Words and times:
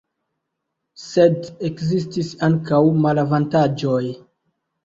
Sed 1.01 1.51
ekzistis 1.69 2.33
ankaŭ 2.49 2.83
malavantaĝoj. 3.05 4.05